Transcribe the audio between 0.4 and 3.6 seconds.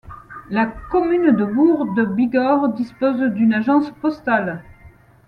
La commune de Bourg-de-Bigorre dispose d'une